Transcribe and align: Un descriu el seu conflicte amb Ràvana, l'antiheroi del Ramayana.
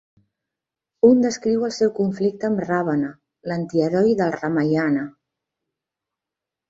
Un 1.09 1.19
descriu 1.25 1.65
el 1.67 1.73
seu 1.75 1.91
conflicte 1.99 2.49
amb 2.49 2.63
Ràvana, 2.69 3.13
l'antiheroi 3.53 4.17
del 4.23 4.35
Ramayana. 4.41 5.05